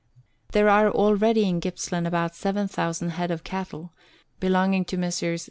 [0.53, 3.93] There are already in Gippsland about seven thousand head of cattle,
[4.39, 5.39] belonging to Messrs.